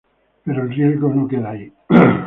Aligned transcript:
Pero 0.45 0.63
el 0.63 0.69
riesgo 0.71 1.13
no 1.13 1.27
queda 1.27 1.51
ahí. 1.51 1.71